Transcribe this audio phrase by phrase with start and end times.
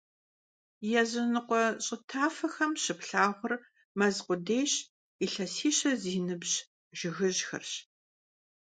[1.01, 3.53] Языныкъуэ щӀы тафэхэм щыплъагъур
[3.97, 4.73] мэз къудейщ,
[5.25, 6.55] илъэсищэ зи ныбжь
[6.97, 7.73] жыгыжьхэрщ.